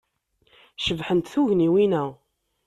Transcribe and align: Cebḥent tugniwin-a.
Cebḥent 0.77 1.31
tugniwin-a. 1.33 2.03